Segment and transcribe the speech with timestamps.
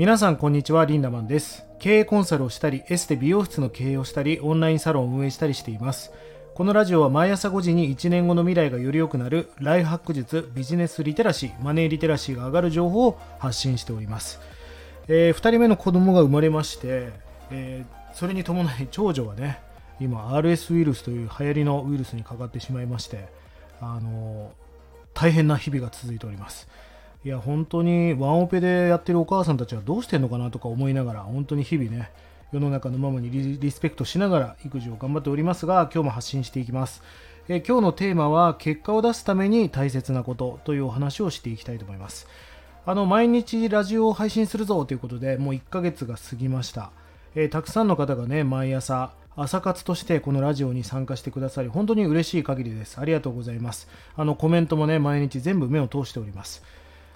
[0.00, 1.66] 皆さんこんにちはリンダマンです。
[1.78, 6.10] 経営コンサルをしたりエステ美容室の経営をしたりオンラインサロンを運営したりしています。
[6.54, 14.40] このラジオは毎朝5時に1年後の未来がより良くなるライフハック術ビジネスリテラシーマネーリテラシーが上がる情報を発信しております、
[15.06, 17.10] えー、2人目の子供が生まれまして、
[17.50, 19.60] えー、それに伴い長女がね
[20.00, 23.28] 今 RS ウイルスという流行りのウイルスにかかってしまいまして
[23.82, 24.52] あの
[25.12, 26.68] 大変な日々が続いております。
[27.22, 32.10] いや本当にワンオペでやってるお母さんたちはどうしてんのかなとか思いながら本当に日々ね
[32.50, 37.02] 世の中のママにリスペクトしながら育児を頑張っておりますが今日も発信していきます。
[37.48, 42.26] え今日のテーマは結果を出すために大切なことというお話をしていきたいと思います。
[42.86, 46.90] あの毎日ラジオを配信するぞということでもう1ヶ月が過ぎました、
[47.34, 52.98] え、たくさんの方がね毎朝朝活としてこのラジオに参加してくださり本当に嬉しい限りです。
[52.98, 53.88] ありがとうございます。
[54.16, 56.64] あのコメントもね毎日全部目を通しております。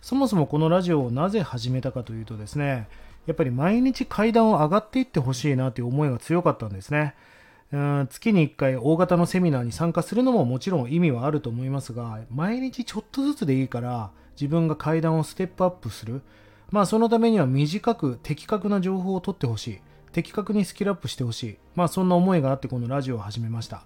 [0.00, 2.88] そもそもこのラジオをなぜ始めたかというとですね、
[3.26, 7.14] やっぱり毎日階段を上がっていってほしいなという思いが強かったんですね。
[8.08, 16.22] 月に1回大型のセミナーに参加するのももちろん意味はあると思いますが、毎日ちょっとずつでいいから自分が階段をステップアップする。
[16.70, 19.80] まあそのためには短く的確な情報を取ってほしい。
[20.12, 21.58] 的確にスキルアップしてほしい。
[21.76, 23.84] まあそんな思いがあってこのラジオを始めました。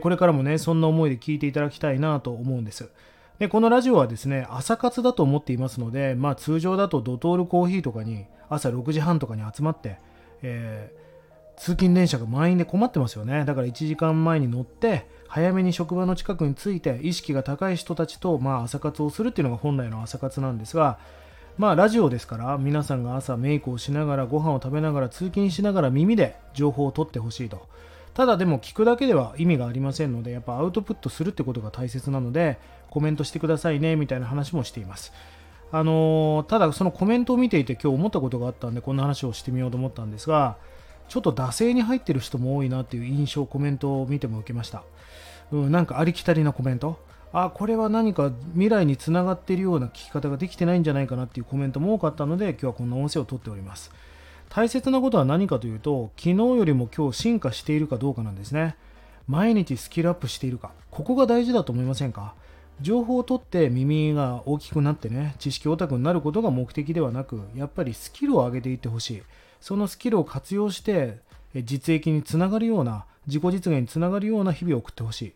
[0.00, 2.90] これからもね、そんな思いで聞いていただきたいなと思うんです。
[3.38, 9.98] で、このラジオはですね、朝活だと思っていますので、まあ通常だとドトールコーヒーとかに朝6時半とかに集まって、
[10.42, 13.44] えー、通勤電車が満員で困ってますよね。
[13.44, 20.98] だから1時間前に乗って、早めに職場の近くに着いて、意識が高い人たちと、まあ、朝活をするっていうのが本来の朝活なんですが、
[21.58, 27.68] まあ、ラジオですから、皆さんが朝メイクをしながら、ご飯を食べながら、通勤しながら耳で情報を取ってほしいと。
[28.18, 32.58] ただでも聞くだけでは意味がありませんので、やっぱアウトプットするってことが大切なので、
[32.90, 35.12] コメントしてくださいね、みたいな話もしています。
[35.70, 40.56] あのー、ただそのコメントを見ていて今日思ったことがあったんで、こんな話をしてみようと思ったんですが、
[41.08, 44.82] ちょっと惰性に入ってる人も多いなっていう印象、コメントを見ても受けました。
[45.52, 46.98] うん、なんかありきたりなコメント。
[47.32, 53.92] あ、これは何か未来につながっているような聞き方ができてないんじゃないかなっていうコメントも多かったので、今日はこんな音声をとっております。
[54.48, 58.76] 大切なことは何かというと昨日よりも今日進化しているかどうかなんですね。
[59.26, 60.72] 毎日スキルアップしているか。
[60.90, 62.34] ここが大事だと思いませんか？
[62.80, 69.22] 情報を取って耳が大きくなってね知識オタクになることが目的ではなくやっぱりスキルを上げていってほしい。
[69.60, 71.18] そのスキルを活用して
[71.54, 75.32] 実益につながるような自己実現につながるような日々を送ってほしい。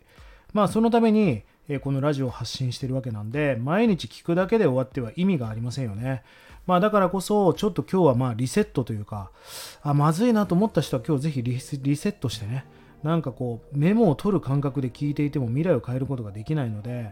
[0.53, 1.43] まあそのために
[1.81, 6.23] このラジオを発信してるわけなんで毎日聞くだけで終わっては意味がありませんよね
[6.65, 9.31] まあだからこそ、ちょっと今日はまあリセットというか、
[9.81, 11.77] あ、まずいなと思った人は今日ぜひリセ
[12.09, 12.65] ットしてね、
[13.03, 17.11] なんかこう、メモを取る感覚で聞いていても未来を変えることができないので、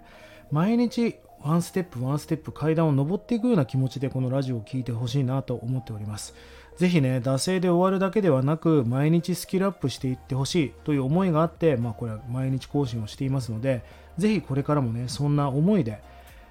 [0.51, 6.33] 毎日ワンステップワンステップ階段を上っていくような気持ちでこのラジオを聴いてほしいなと思っております。
[6.77, 13.83] ぜひね、惰性で終わるだけではなく、毎日スキルアップしていってほしいという思いがあって、まあこれは毎日更新をしていますので、
[14.17, 16.01] ぜひこれからもね、そんな思いで、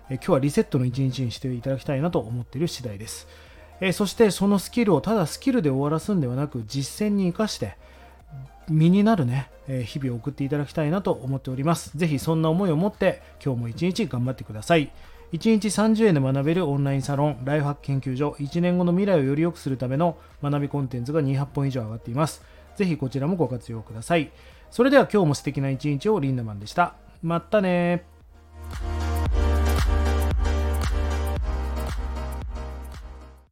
[0.08, 3.28] 今日はリセットの一日にしていただきたいなと思っている次第です。
[3.92, 7.76] そしてそのスキルをただスキルで終わらすんではなく実践に生かして
[8.68, 9.50] 身になるね、
[9.84, 11.96] 日々を送っていただきたいなと思っております。
[11.96, 14.92] ぜひそんな思いを持って今日も一日頑張ってください。
[15.32, 22.42] 1日30円で学べるオンラインサロンライフハック研究所1年後の未来をより良くするための学びコンテンツが200本以上上がっています。
[22.74, 24.32] ぜひこちらもご活用ください。
[24.70, 26.94] それでは今日も素敵な一日をリンダマンでした。
[27.22, 28.04] またね